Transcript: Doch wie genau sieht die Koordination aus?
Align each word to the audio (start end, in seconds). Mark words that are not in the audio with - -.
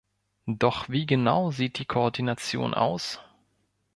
Doch 0.47 0.89
wie 0.89 1.05
genau 1.05 1.51
sieht 1.51 1.77
die 1.77 1.85
Koordination 1.85 2.73
aus? 2.73 3.19